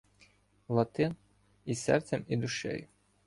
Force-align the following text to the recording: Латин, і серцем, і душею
Латин, 0.67 1.15
і 1.65 1.75
серцем, 1.75 2.25
і 2.27 2.37
душею 2.37 2.87